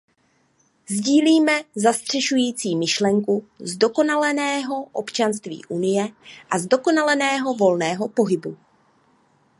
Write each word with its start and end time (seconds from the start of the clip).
Sdílíme 0.89 1.63
zastřešující 1.75 2.75
myšlenku 2.75 3.45
zdokonaleného 3.59 4.83
občanství 4.91 5.65
Unie 5.69 6.07
a 6.49 6.59
zdokonaleného 6.59 7.53
volného 7.53 8.07
pohybu. 8.07 8.57